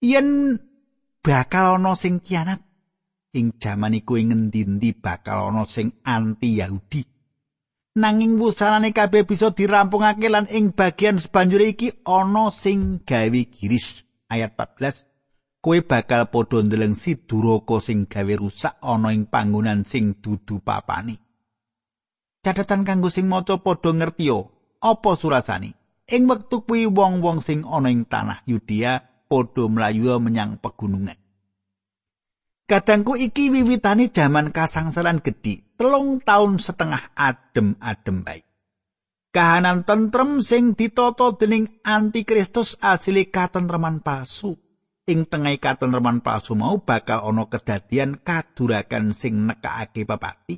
Yen 0.05 0.61
bakal 1.25 1.81
ana 1.81 1.97
sing 1.99 2.21
kianat 2.21 2.63
ing 3.35 3.57
jaman 3.57 3.97
iku 3.97 4.21
ing 4.21 4.31
ngendi 4.31 4.93
bakal 4.95 5.51
ana 5.51 5.65
sing 5.65 5.91
anti 6.05 6.61
Yahudi 6.61 7.03
nanging 7.99 8.39
wusanane 8.39 8.95
kabeh 8.95 9.27
bisa 9.27 9.51
dirampungake 9.51 10.31
lan 10.31 10.47
ing 10.47 10.71
bagian 10.71 11.19
sebanjure 11.19 11.67
iki 11.75 12.05
ana 12.07 12.55
sing 12.55 13.03
gawe 13.03 13.41
giris. 13.51 14.07
Ayat 14.29 14.61
14 14.61 15.08
kowe 15.65 15.79
bakal 15.83 16.31
padha 16.33 16.59
ndeleng 16.63 16.95
si 16.95 17.19
duraka 17.29 17.83
sing 17.83 18.07
gawe 18.07 18.35
rusak 18.39 18.79
ana 18.83 19.11
ing 19.17 19.27
panggonan 19.27 19.83
sing 19.83 20.19
dudu 20.23 20.63
papani 20.63 21.19
catatan 22.45 22.87
kanggo 22.87 23.11
sing 23.11 23.27
maca 23.27 23.59
padha 23.59 23.91
ngertiyo 23.95 24.39
apa 24.79 25.11
surasane 25.19 25.71
ing 26.07 26.23
wektu 26.31 26.63
kuwi 26.67 26.87
wong-wong 26.87 27.39
sing 27.43 27.67
ana 27.67 27.91
ing 27.91 28.07
tanah 28.07 28.47
Yudea 28.47 29.27
padha 29.27 29.65
mlayu 29.67 30.15
menyang 30.23 30.63
pegunungan 30.63 31.19
Kadangku 32.69 33.17
iki 33.17 33.49
wiwitane 33.49 34.13
jaman 34.13 34.53
kasangsaran 34.53 35.25
gedhi, 35.25 35.65
telung 35.81 36.21
taun 36.21 36.61
setengah 36.61 37.17
adem-adem 37.17 38.29
baik. 38.29 38.45
Kahanan 39.33 39.89
tentrem 39.89 40.45
sing 40.45 40.77
ditata 40.77 41.33
dening 41.41 41.81
antikristus 41.81 42.77
asli 42.85 43.33
katentreman 43.33 44.05
palsu. 44.05 44.68
Ing 45.09 45.25
tengah 45.25 45.57
katentreman 45.57 46.21
palsu 46.21 46.53
mau 46.53 46.85
bakal 46.85 47.25
ana 47.25 47.49
kedadian 47.49 48.21
kadurakan 48.21 49.17
sing 49.17 49.49
nekakake 49.49 50.05
pepati. 50.05 50.57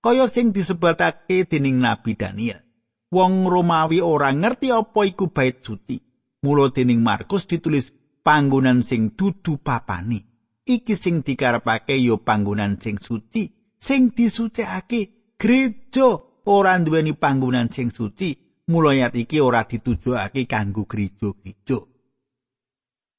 Kaya 0.00 0.26
sing 0.32 0.50
disebutake 0.56 1.44
dening 1.44 1.78
Nabi 1.78 2.16
Daniel. 2.16 2.64
Wong 3.12 3.44
Romawi 3.44 4.00
ora 4.00 4.32
ngerti 4.32 4.72
apa 4.72 5.04
iku 5.04 5.28
bait 5.28 5.60
suci. 5.60 6.00
Mula 6.42 6.72
dening 6.72 7.04
Markus 7.04 7.44
ditulis 7.44 7.92
panggonan 8.24 8.80
sing 8.80 9.12
dudu 9.12 9.60
papane. 9.60 10.32
iki 10.66 10.94
sing 10.94 11.22
dikarepake 11.26 11.98
ya 11.98 12.16
panggonan 12.16 12.78
sing 12.78 12.98
suci 12.98 13.50
sing 13.78 14.14
disucikake 14.14 15.34
gereja 15.34 16.22
ora 16.46 16.78
duweni 16.78 17.18
panggonan 17.18 17.66
sing 17.70 17.90
suci 17.90 18.38
mulayat 18.70 19.14
iki 19.18 19.42
ora 19.42 19.66
ditujokake 19.66 20.46
kanggo 20.46 20.86
gereja-gereja 20.86 21.78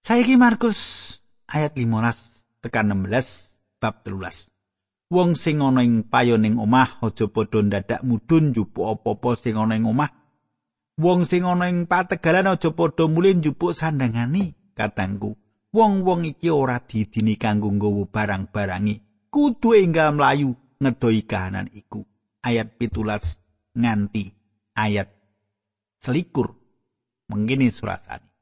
saiki 0.04 0.36
Markus 0.36 0.80
ayat 1.48 1.80
15 1.80 2.60
tekan 2.60 2.92
16 2.92 3.80
bab 3.80 4.04
13 4.04 4.52
wong 5.08 5.40
sing 5.40 5.64
ana 5.64 5.80
ing 5.80 6.04
payoning 6.04 6.60
omah 6.60 7.00
aja 7.00 7.32
padha 7.32 7.64
ndadak 7.64 8.04
mudhun 8.04 8.52
njupuk 8.52 9.00
apa-apa 9.00 9.40
sing 9.40 9.56
ana 9.56 9.80
ing 9.80 9.88
omah. 9.88 10.12
Wong 11.00 11.24
sing 11.30 11.48
ana 11.48 11.72
ing 11.72 11.86
pategalan 11.86 12.52
aja 12.52 12.74
padha 12.76 13.06
mulih 13.08 13.38
njupuk 13.38 13.78
sandangani 13.78 14.58
katangku. 14.74 15.38
Wong-wong 15.74 16.28
iki 16.30 16.54
ora 16.54 16.78
didini 16.84 17.34
kanggo 17.34 17.72
nggawa 17.74 18.06
barang-barangi 18.06 19.02
kudu 19.34 19.74
enggal 19.74 20.14
mlayu 20.14 20.54
ngedoi 20.82 21.22
kahanan 21.26 21.72
iku. 21.74 22.06
Ayat 22.44 22.76
pitulas 22.76 23.40
nganti 23.74 24.36
ayat 24.76 25.10
selikur. 26.04 26.60
Mengini 27.32 27.72
surasani 27.72 28.33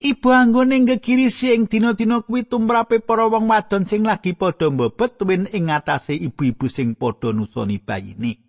Ibu 0.00 0.32
anggone 0.32 0.80
ngegirisi 0.80 1.52
ing 1.52 1.68
dina-dina 1.68 2.24
kuwi 2.24 2.48
tumrape 2.48 3.04
para 3.04 3.28
wong 3.28 3.52
wadon 3.52 3.84
sing 3.84 4.00
lagi 4.00 4.32
padha 4.32 4.72
mbebet 4.72 5.20
win 5.28 5.44
ing 5.52 5.68
ngatasé 5.68 6.16
ibu-ibu 6.16 6.72
sing 6.72 6.96
padha 6.96 7.36
nusoni 7.36 7.76
bayine. 7.76 8.40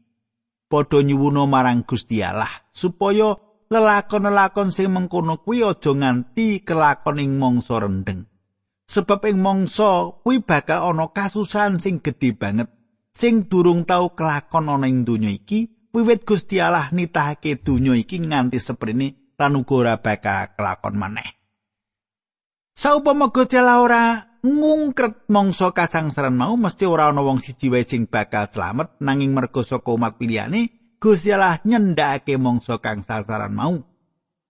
Padha 0.71 1.03
nyuwuna 1.03 1.43
marang 1.51 1.83
Gusti 1.83 2.23
Allah 2.23 2.47
supaya 2.71 3.35
lelakon-lelakon 3.67 4.71
sing 4.71 4.95
mengkono 4.95 5.43
kuwi 5.43 5.59
aja 5.67 5.91
nganti 5.91 6.63
kelakon 6.63 7.19
ing 7.19 7.35
mangsa 7.35 7.83
rendeng. 7.83 8.31
Sebab 8.87 9.19
ing 9.27 9.43
mangsa 9.43 10.07
kuwi 10.23 10.39
bakal 10.47 10.95
ana 10.95 11.11
kasusahan 11.11 11.83
sing 11.83 11.99
gedhe 11.99 12.31
banget 12.31 12.71
sing 13.11 13.43
durung 13.51 13.83
tau 13.83 14.15
kelakon 14.15 14.71
ana 14.71 14.87
ing 14.87 15.03
donya 15.03 15.27
iki 15.27 15.91
wiwit 15.91 16.23
Gusti 16.23 16.63
Allah 16.63 16.87
nitahake 16.95 17.59
donya 17.59 17.91
iki 17.99 18.23
nganti 18.23 18.55
seprene 18.55 19.35
lan 19.35 19.59
uga 19.59 19.73
ora 19.75 19.95
bakal 19.99 20.55
kelakon 20.55 20.95
maneh. 20.95 21.40
Saupama 22.71 23.35
Gusti 23.35 23.59
ora 23.59 24.31
ngungkret 24.41 25.27
mangsa 25.27 25.75
kasangsaran 25.75 26.33
mau 26.33 26.55
mesti 26.55 26.87
ora 26.87 27.11
ana 27.11 27.21
wong 27.21 27.43
siji 27.43 27.67
wae 27.69 27.83
sing 27.83 28.07
bakal 28.07 28.47
slamet 28.47 28.97
nanging 29.03 29.35
mergo 29.35 29.61
saka 29.61 29.91
umat 29.91 30.15
pilihane 30.17 30.95
Gusti 31.01 31.35
Allah 31.35 31.59
nyendhakake 31.67 32.37
mangsa 32.37 32.77
kang 32.77 33.03
sasaran 33.03 33.53
mau. 33.53 33.81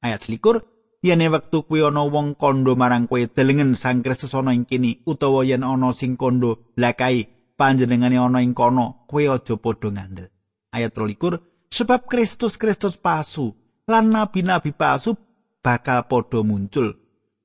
Ayat 0.04 0.28
21 0.28 0.72
Yene 1.02 1.34
wektu 1.34 1.66
kuwi 1.66 1.82
ana 1.82 2.06
wong 2.06 2.38
kondo 2.38 2.78
marang 2.78 3.10
kowe 3.10 3.18
delengen 3.26 3.74
Sang 3.74 4.06
Kristus 4.06 4.38
ana 4.38 4.54
ing 4.54 4.70
kene 4.70 5.02
utawa 5.10 5.42
yen 5.42 5.66
ana 5.66 5.98
sing 5.98 6.14
kondo 6.14 6.70
lakai 6.78 7.26
panjenengane 7.58 8.22
ana 8.22 8.46
ing 8.46 8.54
kono 8.54 9.10
kowe 9.10 9.26
aja 9.26 9.58
padha 9.58 9.90
ngandel. 9.90 10.30
Ayat 10.70 10.94
23 10.94 11.42
sebab 11.74 12.06
Kristus 12.06 12.54
Kristus 12.62 13.02
palsu 13.02 13.58
lan 13.90 14.14
nabi-nabi 14.14 14.78
palsu 14.78 15.18
bakal 15.66 16.06
padha 16.06 16.46
muncul 16.46 17.01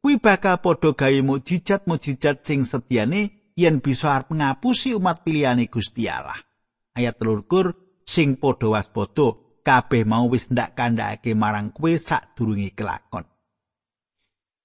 kuwi 0.06 0.22
bakal 0.22 0.62
padha 0.62 0.94
gawe 0.94 1.18
mukjizat-mukjizat 1.18 2.46
sing 2.46 2.62
setiane 2.62 3.50
yen 3.58 3.82
bisa 3.82 4.14
arep 4.14 4.30
ngapusi 4.38 4.94
umat 4.94 5.26
pilihane 5.26 5.66
Gusti 5.66 6.06
Allah. 6.06 6.38
Ayat 6.94 7.18
telurkur 7.18 7.75
sing 8.06 8.38
padha 8.38 8.71
waspada 8.71 9.34
kabeh 9.66 10.06
mau 10.06 10.30
wis 10.30 10.47
ndak 10.47 10.78
kandhake 10.78 11.34
marang 11.34 11.75
kowe 11.75 11.90
sadurunge 11.90 12.71
kelakon. 12.78 13.26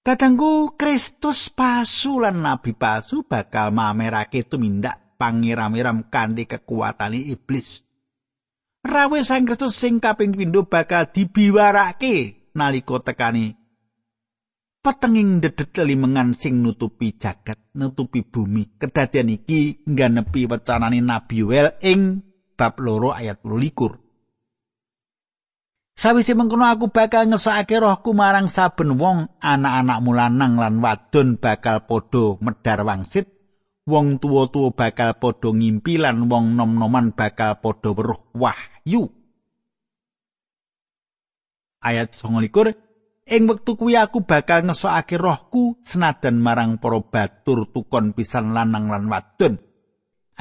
Katanggu 0.05 0.77
Kristus 0.77 1.49
palsu 1.49 2.21
lan 2.21 2.45
nabi 2.45 2.77
palsu 2.77 3.25
bakal 3.25 3.73
mamerake 3.73 4.45
tumindak 4.45 5.17
pangeram-eram 5.17 6.05
kanthi 6.13 6.45
kekuatane 6.45 7.17
iblis. 7.17 7.81
Rawe 8.85 9.17
Sang 9.25 9.49
Kristus 9.49 9.73
sing 9.73 9.97
kaping 9.97 10.37
pindho 10.37 10.69
bakal 10.69 11.09
dibiwarake 11.09 12.45
nalika 12.53 13.01
tekani 13.01 13.60
petenging 14.81 15.45
dedet 15.45 15.77
limengan 15.77 16.33
sing 16.33 16.65
nutupi 16.65 17.13
jagat 17.15 17.61
nutupi 17.77 18.25
bumi. 18.25 18.81
Kedadian 18.81 19.29
iki 19.29 19.85
ngganepi 19.85 20.49
wecanane 20.49 20.99
Nabi 20.99 21.45
Wel 21.45 21.77
ing 21.85 22.25
bab 22.57 22.81
loro 22.81 23.13
ayat 23.13 23.45
12 23.45 24.01
Sawise 26.01 26.33
mengkono 26.33 26.65
aku 26.65 26.89
bakal 26.89 27.29
ngesake 27.29 27.77
rohku 27.77 28.17
marang 28.17 28.49
saben 28.49 28.97
wong 28.97 29.37
anak-anak 29.37 30.01
mulanang 30.01 30.57
lan 30.57 30.81
wadon 30.81 31.37
bakal 31.37 31.85
padha 31.85 32.41
medar 32.41 32.81
wangsit. 32.81 33.29
Wong 33.85 34.17
tuwa-tuwa 34.17 34.73
bakal 34.73 35.13
padha 35.21 35.53
ngimpi 35.53 36.01
lan 36.01 36.25
wong 36.25 36.57
nom-noman 36.57 37.13
bakal 37.13 37.61
padha 37.61 37.93
weruh 37.93 38.17
wahyu. 38.33 39.13
Ayat 41.85 42.17
29 42.17 42.90
Ing 43.29 43.45
wektu 43.45 43.77
kuwi 43.77 43.93
aku 43.93 44.25
bakal 44.25 44.65
ngesokake 44.65 45.13
rohku 45.21 45.77
senadan 45.85 46.41
marang 46.41 46.81
para 46.81 46.97
batur 47.05 47.69
tukon 47.69 48.17
pisan 48.17 48.57
lanang 48.57 48.89
lan 48.89 49.05
wadon. 49.05 49.61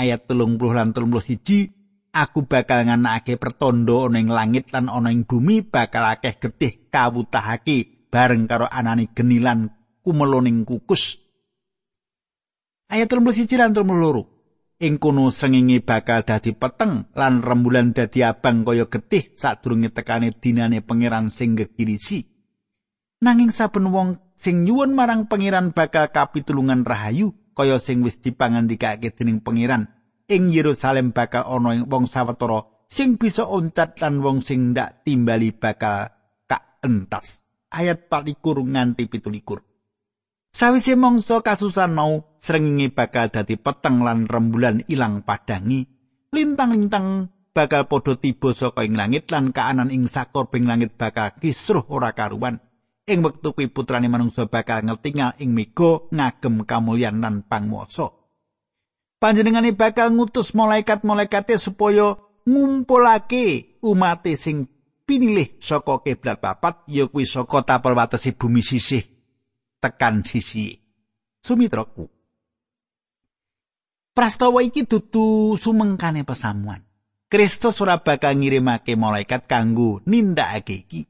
Ayat 0.00 0.24
30 0.24 0.56
lan 0.56 0.96
31 0.96 2.16
aku 2.16 2.48
bakal 2.48 2.88
nganakake 2.88 3.36
pertondo 3.36 4.08
ana 4.08 4.16
ing 4.16 4.32
langit 4.32 4.72
lan 4.72 4.88
ana 4.88 5.12
ing 5.12 5.28
bumi 5.28 5.60
bakal 5.60 6.08
akeh 6.08 6.40
getih 6.40 6.88
kawutahake 6.88 8.08
bareng 8.08 8.48
karo 8.48 8.64
anane 8.64 9.12
genilan 9.12 9.68
kumeloning 10.00 10.64
kukus. 10.64 11.20
Ayat 12.88 13.12
31 13.12 13.60
lan 13.60 13.70
32 13.76 14.40
Ing 14.80 14.96
kono 14.96 15.28
srengenge 15.28 15.84
bakal 15.84 16.24
dadi 16.24 16.56
peteng 16.56 17.12
lan 17.12 17.44
rembulan 17.44 17.92
dadi 17.92 18.24
abang 18.24 18.64
kaya 18.64 18.88
getih 18.88 19.36
sadurunge 19.36 19.92
tekane 19.92 20.32
dinane 20.32 20.80
pangeran 20.80 21.28
sing 21.28 21.52
gegirisi. 21.52 22.29
Nanging 23.20 23.52
saben 23.52 23.92
wong 23.92 24.16
sing 24.40 24.64
nyuwun 24.64 24.96
marang 24.96 25.28
pangeran 25.28 25.76
bakal 25.76 26.08
kapitulungan 26.08 26.82
rahayu 26.88 27.36
kaya 27.52 27.76
sing 27.76 28.00
wis 28.00 28.18
dipangandikake 28.24 29.12
dening 29.12 29.44
pangeran. 29.44 29.92
Ing 30.30 30.48
Yerusalem 30.48 31.12
bakal 31.12 31.44
ana 31.44 31.76
ing 31.76 31.84
wong 31.90 32.08
sawetara 32.08 32.86
sing 32.88 33.20
bisa 33.20 33.44
oncat 33.44 34.00
lan 34.00 34.24
wong 34.24 34.40
sing 34.40 34.72
ndak 34.72 35.04
timbali 35.04 35.52
bakal 35.52 36.08
kaentas 36.48 37.44
ayat 37.68 38.08
24 38.08 38.40
nganti 38.74 39.04
17 39.06 39.70
Sawise 40.50 40.98
mangsa 40.98 41.46
kasusan 41.46 41.94
mau 41.94 42.34
srengenge 42.42 42.90
bakal 42.90 43.30
dadi 43.30 43.54
peteng 43.54 44.02
lan 44.02 44.26
rembulan 44.26 44.82
ilang 44.90 45.22
padangi. 45.22 45.86
Lintang-lintang 46.34 47.30
bakal 47.54 47.86
padha 47.86 48.18
tiba 48.18 48.50
saka 48.50 48.82
ing 48.82 48.98
langit 48.98 49.30
lan 49.30 49.54
kaanan 49.54 49.94
ing 49.94 50.10
sakor 50.10 50.50
bing 50.50 50.66
langit 50.66 50.98
bakal 50.98 51.38
kisruh 51.38 51.86
ora 51.86 52.14
karuan 52.18 52.58
ing 53.10 53.26
wektu 53.26 53.50
kuwi 53.50 53.66
putrane 53.66 54.06
manungsa 54.06 54.46
bakal 54.46 54.86
ngertingal 54.86 55.34
ing 55.42 55.50
mega 55.50 56.06
ngagem 56.14 56.62
kamulyan 56.62 57.18
lan 57.18 57.42
pangwasa. 57.42 58.14
Panjenengane 59.20 59.76
bakal 59.76 60.14
ngutus 60.14 60.54
malaikat-malaikate 60.56 61.58
supaya 61.58 62.16
ngumpulake 62.46 63.76
umat 63.84 64.24
sing 64.38 64.70
pinilih 65.04 65.58
saka 65.58 66.06
kiblat 66.06 66.38
papat 66.38 66.86
ya 66.86 67.10
kuwi 67.10 67.26
saka 67.26 67.66
tapel 67.66 67.98
watesi 67.98 68.30
bumi 68.30 68.62
sisih 68.62 69.02
tekan 69.82 70.22
sisi 70.22 70.78
sumitraku. 71.42 72.06
Prastawa 74.14 74.62
iki 74.62 74.86
dudu 74.86 75.58
sumengkane 75.58 76.22
pesamuan. 76.22 76.86
Kristus 77.30 77.78
ora 77.82 77.98
bakal 78.02 78.38
ngirimake 78.38 78.94
malaikat 78.94 79.50
kanggo 79.50 79.98
nindakake 80.06 80.86
iki. 80.86 81.09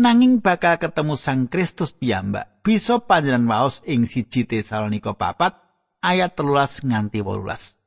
Nanging 0.00 0.42
bakal 0.42 0.78
ketemu 0.78 1.14
Sang 1.14 1.46
Kristus 1.46 1.94
piyambak 1.94 2.62
bisa 2.66 3.02
panjenengan 3.02 3.50
waos 3.50 3.82
ing 3.86 4.08
siji 4.08 4.46
Tesalonika 4.46 5.14
papat 5.14 5.54
ayat 6.02 6.34
telulas 6.34 6.82
nganti 6.82 7.22
wolulas. 7.22 7.78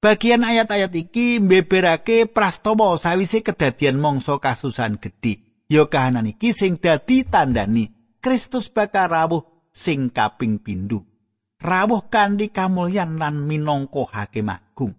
Bagian 0.00 0.48
ayat-ayat 0.48 0.96
iki 0.96 1.44
mbeberake 1.44 2.24
prastawa 2.24 2.96
sawise 2.96 3.44
kedadian 3.44 4.00
mangsa 4.00 4.40
kasusan 4.40 4.96
gedhe. 4.96 5.44
Ya 5.68 5.86
kahanan 5.86 6.26
iki 6.26 6.56
sing 6.56 6.80
dadi 6.80 7.22
tandani 7.22 7.92
Kristus 8.24 8.72
bakal 8.72 9.12
rawuh 9.12 9.44
sing 9.70 10.08
kaping 10.08 10.64
pindho. 10.64 11.04
Rawuh 11.60 12.08
kanthi 12.08 12.48
kamulyan 12.48 13.20
lan 13.20 13.44
minangka 13.44 14.08
hakim 14.08 14.48
agung. 14.48 14.96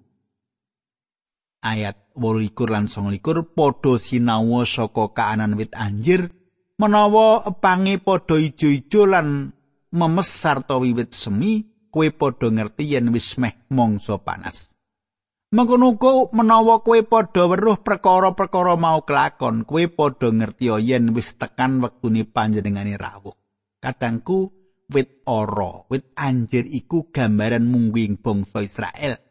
ayat 1.62 2.01
28 2.16 2.74
lan 2.74 2.86
29 2.88 3.56
padha 3.56 3.94
sinau 4.00 4.64
saka 4.68 5.12
kaanan 5.16 5.56
wit 5.60 5.72
anjir 5.76 6.32
menawa 6.82 7.46
epange 7.46 8.02
padha 8.02 8.36
ijo-ijo 8.42 9.06
lan 9.06 9.54
memes 9.94 10.30
sarta 10.42 10.76
wiwit 10.82 11.12
semi 11.14 11.68
kowe 11.94 12.08
padha 12.10 12.48
ngerti 12.50 12.84
yen 12.92 13.12
wis 13.14 13.38
meh 13.38 13.56
mangsa 13.70 14.18
panas. 14.18 14.72
Mengkono 15.52 16.00
menawa 16.32 16.80
kowe 16.80 17.00
padha 17.04 17.44
weruh 17.52 17.84
perkara-perkara 17.84 18.80
mau 18.80 19.04
kelakon 19.04 19.68
kowe 19.70 19.84
padha 19.98 20.32
ngerti 20.32 20.72
yen 20.90 21.12
wis 21.12 21.36
tekan 21.36 21.84
wektune 21.84 22.24
panjenengane 22.24 22.96
rawuh. 22.96 23.36
Kadangku 23.84 24.50
wit 24.90 25.22
ora 25.28 25.86
wit 25.92 26.16
anjir 26.16 26.66
iku 26.66 27.12
gambaran 27.12 27.68
mungguing 27.68 28.20
bangsa 28.24 28.60
Israel 28.64 29.31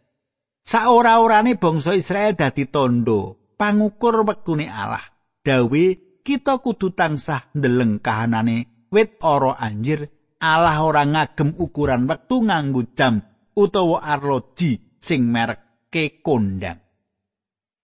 Saora-orane 0.70 1.58
bangsa 1.58 1.98
Israel 1.98 2.38
dadi 2.38 2.70
tondo 2.70 3.50
pangukur 3.58 4.22
wektune 4.22 4.70
Allah. 4.70 5.02
Dawe 5.42 5.84
kita 6.22 6.62
kudu 6.62 6.94
tansah 6.94 7.50
ndeleng 7.58 7.98
kahanane 7.98 8.86
wit 8.94 9.18
ora 9.26 9.58
anjir 9.58 10.06
Allah 10.38 10.78
ora 10.86 11.02
ngagem 11.02 11.58
ukuran 11.58 12.06
wektu 12.06 12.46
nganggo 12.46 12.86
jam 12.94 13.18
utawa 13.58 13.98
arloji 13.98 14.94
sing 15.02 15.26
merke 15.26 16.22
kondang. 16.22 16.78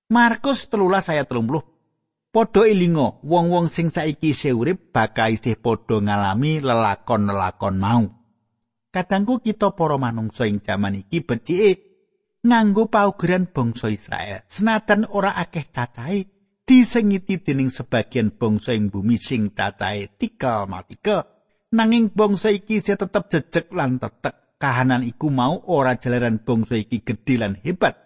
Markus 0.06 0.70
13 0.70 1.10
ayat 1.10 1.26
30 1.26 2.30
Podho 2.30 2.62
ilinga 2.62 3.18
wong-wong 3.26 3.66
sing 3.66 3.90
saiki 3.90 4.30
isih 4.30 4.54
urip 4.54 4.94
bakal 4.94 5.34
isih 5.34 5.58
padha 5.58 5.98
ngalami 5.98 6.62
lelakon-lelakon 6.62 7.82
mau. 7.82 8.06
Kadangku 8.94 9.42
kita 9.42 9.74
para 9.74 9.98
manungsa 9.98 10.46
ing 10.46 10.62
jaman 10.62 11.02
iki 11.02 11.26
becike 11.26 11.85
nganggo 12.44 12.90
paugeran 12.90 13.48
bangsa 13.48 13.88
Israel. 13.88 14.44
Senajan 14.50 15.06
ora 15.08 15.38
akeh 15.38 15.70
cacahe 15.70 16.26
disengiti 16.66 17.40
dening 17.40 17.70
sebagian 17.70 18.34
bangsa 18.34 18.74
ing 18.74 18.90
bumi 18.90 19.16
sing 19.16 19.54
cacahe 19.54 20.10
tikal 20.18 20.66
matikel. 20.66 21.36
nanging 21.74 22.14
bangsa 22.14 22.54
iki 22.54 22.78
isih 22.78 22.94
tetep 22.94 23.26
jejeg 23.26 23.66
lan 23.74 23.98
tetek 23.98 24.56
kahanan 24.56 25.02
iku 25.02 25.28
mau 25.32 25.58
ora 25.66 25.98
jalaran 25.98 26.38
bangsa 26.38 26.78
iki 26.78 27.02
gedhe 27.02 27.42
lan 27.42 27.58
hebat 27.58 27.98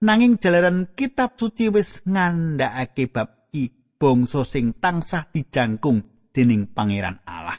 nanging 0.00 0.38
jalaran 0.38 0.94
kitab 0.94 1.34
suci 1.34 1.68
wis 1.68 2.06
ngandhakake 2.06 3.10
bab 3.10 3.50
iki 3.50 3.74
bangsa 3.98 4.46
sing 4.46 4.78
tansah 4.78 5.26
dijangkung 5.34 6.30
dening 6.30 6.70
pangeran 6.70 7.18
Allah 7.26 7.58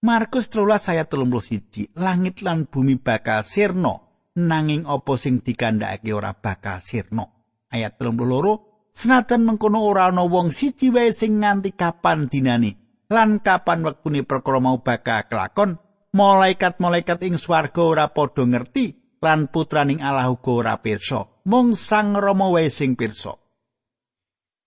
Markus 0.00 0.48
13 0.52 0.92
ayat 0.96 1.08
31 1.12 1.98
langit 1.98 2.40
lan 2.40 2.68
bumi 2.70 2.96
bakal 2.96 3.44
sirna 3.44 4.05
nanging 4.36 4.84
apa 4.84 5.16
sing 5.16 5.40
dikandhakake 5.40 6.12
ora 6.12 6.36
bakal 6.36 6.84
sirna? 6.84 7.24
Ayat 7.72 7.96
32 7.96 8.92
senajan 8.92 9.42
mengkono 9.42 9.82
ora 9.82 10.12
ana 10.12 10.28
wong 10.28 10.52
siji 10.52 10.92
wae 10.92 11.10
sing 11.10 11.40
nganti 11.40 11.74
kapan 11.74 12.28
dinane 12.28 13.02
lan 13.08 13.40
kapan 13.40 13.82
wektune 13.82 14.22
perkara 14.22 14.60
mau 14.60 14.84
bakal 14.84 15.24
kelakon? 15.26 15.70
Malaikat-malaikat 16.16 17.28
ing 17.28 17.36
swarga 17.36 17.82
ora 17.84 18.06
padha 18.08 18.48
ngerti 18.48 19.18
lan 19.20 19.52
putraning 19.52 20.00
Allah 20.00 20.32
uga 20.32 20.52
ora 20.52 20.74
pirsa. 20.80 21.28
Mung 21.44 21.76
sang 21.76 22.16
Rama 22.16 22.48
wae 22.56 22.72
sing 22.72 22.96
pirsa. 22.96 23.36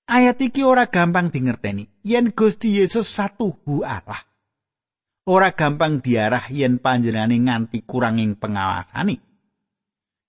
Ayat 0.10 0.42
iki 0.42 0.62
ora 0.62 0.90
gampang 0.90 1.34
dingerteni. 1.34 1.90
Yen 2.06 2.34
Gusti 2.38 2.78
Yesus 2.78 3.10
satuhu 3.10 3.82
Allah. 3.82 4.22
Ora 5.26 5.54
gampang 5.54 6.02
diarah 6.02 6.50
yen 6.54 6.82
panjenengane 6.82 7.38
nganti 7.38 7.86
kuranging 7.86 8.38
pengawasane 8.38 9.29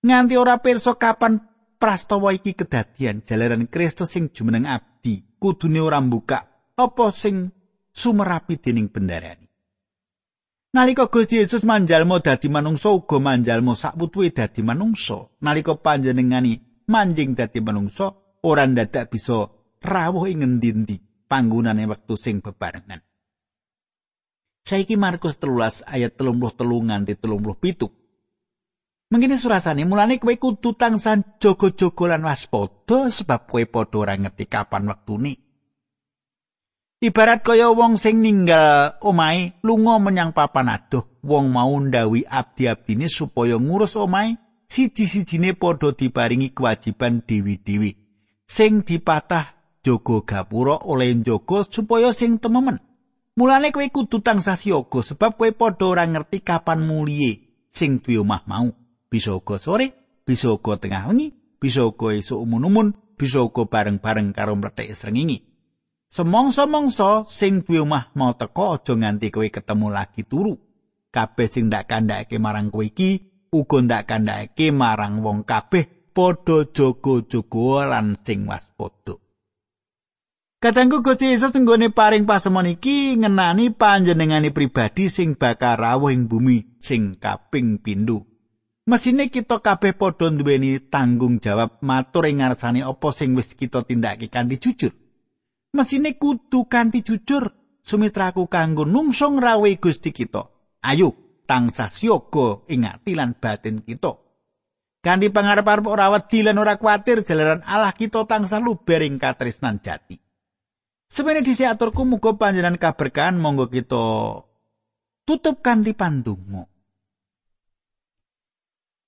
nganti 0.04 0.34
ora 0.36 0.56
pirsa 0.60 0.96
kapan 0.96 1.40
prastawa 1.80 2.32
iki 2.36 2.52
kedadian 2.56 3.24
jalaran 3.24 3.68
Kristus 3.68 4.12
sing 4.12 4.32
jumeneng 4.32 4.68
abdi 4.68 5.24
kudune 5.40 5.80
ora 5.80 6.00
mbuka 6.00 6.44
apa 6.76 7.06
sing 7.12 7.52
sumerapi 7.92 8.60
dening 8.60 8.88
bendarani. 8.92 9.48
Nalika 10.70 11.10
Gusti 11.10 11.42
Yesus 11.42 11.66
manjalma 11.66 12.22
dadi 12.22 12.46
manungsa 12.46 12.94
uga 12.94 13.18
manjalma 13.18 13.74
sakputuhe 13.74 14.30
dadi 14.30 14.62
manungsa. 14.62 15.34
Nalika 15.42 15.74
panjenengani 15.74 16.86
manjing 16.86 17.34
dadi 17.34 17.58
manungsa 17.58 18.14
ora 18.46 18.64
dadak 18.70 19.10
bisa 19.10 19.50
rawuh 19.82 20.30
ing 20.30 20.46
ngendi-endi 20.46 21.26
panggonane 21.26 21.90
wektu 21.90 22.14
sing 22.14 22.38
bebarengan. 22.38 23.02
Saiki 24.62 24.94
Markus 24.94 25.42
13 25.42 25.90
ayat 25.90 26.14
33 26.14 26.86
nganti 26.86 27.18
37. 27.18 27.99
Mengkini 29.10 29.34
surasane 29.34 29.82
mulane 29.82 30.22
kowe 30.22 30.30
kudu 30.38 30.78
tangsan 30.78 31.26
jaga-jaga 31.42 32.14
lan 32.14 32.22
waspada 32.22 33.10
sebab 33.10 33.50
kowe 33.50 33.62
padha 33.66 33.96
ora 33.98 34.14
ngerti 34.14 34.46
kapan 34.46 34.86
wektune. 34.86 35.34
Ibarat 37.02 37.42
kaya 37.42 37.74
wong 37.74 37.98
sing 37.98 38.22
ninggal 38.22 39.02
omahe 39.02 39.58
lunga 39.66 39.98
menyang 39.98 40.30
papan 40.30 40.70
adoh, 40.70 41.10
wong 41.26 41.50
mau 41.50 41.74
ndawi 41.82 42.22
abdi-abdine 42.22 43.10
supaya 43.10 43.58
ngurus 43.58 43.98
omahe, 43.98 44.38
siji-sijine 44.70 45.58
padha 45.58 45.90
diparingi 45.90 46.54
kewajiban 46.54 47.26
dewi-dewi. 47.26 47.98
Sing 48.46 48.86
dipatah 48.86 49.58
jaga 49.82 50.16
gapura 50.22 50.86
oleh 50.86 51.18
njaga 51.18 51.66
supaya 51.66 52.14
sing 52.14 52.38
tememen. 52.38 52.78
Mulane 53.34 53.74
kowe 53.74 53.90
kudu 53.90 54.22
tansah 54.22 54.54
siaga 54.54 55.02
sebab 55.02 55.34
kowe 55.34 55.50
padha 55.50 55.98
ora 55.98 56.06
ngerti 56.06 56.46
kapan 56.46 56.86
muliye 56.86 57.66
sing 57.74 57.98
duwe 57.98 58.22
omah 58.22 58.46
mau. 58.46 58.79
Bisa 59.10 59.34
uga 59.34 59.58
sore, 59.58 59.90
bisa 60.22 60.54
uga 60.54 60.78
tengah 60.78 61.10
wengi, 61.10 61.34
bisa 61.58 61.82
uga 61.82 62.14
esuk 62.14 62.38
umun-umun, 62.46 62.94
bisa 63.18 63.42
uga 63.42 63.66
bareng-bareng 63.66 64.30
karo 64.30 64.54
mlethek 64.54 64.94
srengenge. 64.94 65.42
Semongso-mongso 66.10 67.26
sing 67.26 67.66
duwe 67.66 67.82
omah 67.82 68.14
mau 68.14 68.38
teko 68.38 68.78
aja 68.78 68.94
nganti 68.94 69.34
kowe 69.34 69.46
ketemu 69.50 69.86
lagi 69.90 70.22
turu. 70.22 70.54
Kabeh 71.10 71.50
sing 71.50 71.66
ndak 71.66 71.90
kandhake 71.90 72.38
marang 72.38 72.70
kowe 72.70 72.86
iki 72.86 73.26
uga 73.50 73.82
ndak 73.82 74.06
kandhake 74.06 74.70
marang 74.70 75.26
wong 75.26 75.42
kabeh 75.42 76.10
padha 76.14 76.70
jaga-jaga 76.70 77.66
lan 77.90 78.14
sing 78.22 78.46
waspada. 78.46 79.18
Katanggu 80.62 81.02
Gusti 81.02 81.34
Yesus 81.34 81.50
nggone 81.50 81.90
paring 81.90 82.30
pasemon 82.30 82.70
iki 82.70 83.18
ngenani 83.18 83.74
panjenengane 83.74 84.54
pribadi 84.54 85.10
sing 85.10 85.34
bakal 85.34 85.82
rawuh 85.82 86.14
ing 86.14 86.30
bumi 86.30 86.78
sing 86.78 87.18
kaping 87.18 87.82
pindho. 87.82 88.29
Mesine 88.88 89.28
kita 89.28 89.60
kabeh 89.60 89.92
padha 89.92 90.32
duweni 90.32 90.80
tanggung 90.88 91.36
jawab 91.36 91.84
matur 91.84 92.24
ing 92.24 92.40
ngarsane 92.40 92.80
apa 92.80 93.08
sing 93.12 93.36
wis 93.36 93.52
kita 93.52 93.84
tindakake 93.84 94.32
kanthi 94.32 94.56
jujur. 94.56 94.96
mesine 95.76 96.16
kudu 96.16 96.64
kanthi 96.66 97.04
jujur 97.04 97.52
sumitraku 97.84 98.48
kanggo 98.48 98.88
nungsung 98.88 99.36
rawe 99.36 99.70
Gusti 99.76 100.10
kita. 100.16 100.48
Ayo 100.80 101.12
tansah 101.44 101.92
siaga 101.92 102.64
ing 102.72 102.88
ati 102.88 103.12
lan 103.12 103.36
batin 103.36 103.84
kita. 103.84 104.16
Kanthi 105.00 105.32
pangarep-arep 105.32 105.86
ora 105.88 106.12
wedi 106.12 106.44
lan 106.44 106.60
ora 106.60 106.76
kuatir 106.76 107.24
jalaran 107.24 107.64
Allah 107.64 107.92
kita 107.92 108.24
tansah 108.24 108.60
luber 108.64 109.04
ing 109.04 109.20
katresnan 109.20 109.80
jati. 109.84 110.16
Semene 111.10 111.42
dhisik 111.42 111.66
aturku 111.66 112.06
muga 112.06 112.38
panjenengan 112.38 112.78
kaberkahan 112.78 113.34
monggo 113.34 113.66
kita 113.66 114.04
tutup 115.26 115.58
kanthi 115.58 115.90
pandonga. 115.90 116.69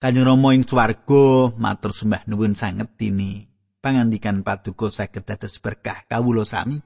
Kanjeng 0.02 0.26
Rama 0.26 0.50
ing 0.50 0.66
swarga 0.66 1.54
matur 1.54 1.94
sembah 1.94 2.26
nuwun 2.26 2.58
sanget 2.58 2.90
ini 3.06 3.46
pangandikan 3.78 4.42
paduka 4.42 4.90
saged 4.90 5.22
dados 5.22 5.62
berkah 5.62 6.02
kawula 6.10 6.42
sami. 6.42 6.82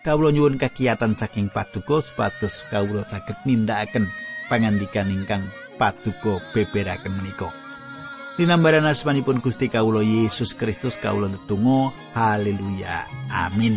Kawula 0.00 0.32
nyuwun 0.32 0.56
kegiatan 0.56 1.12
saking 1.12 1.52
paduka 1.52 2.00
supados 2.00 2.64
kawula 2.72 3.04
saged 3.04 3.36
nindakaken 3.44 4.08
pangandikan 4.48 5.12
ingkang 5.12 5.44
paduka 5.76 6.40
beberaken 6.56 7.20
menika. 7.20 7.52
Dinambaran 8.40 8.88
asmanipun 8.88 9.44
Gusti 9.44 9.68
kawula 9.68 10.00
Yesus 10.00 10.56
Kristus 10.56 10.96
kawula 10.96 11.28
netunggal 11.28 11.92
haleluya 12.16 13.04
amin 13.28 13.76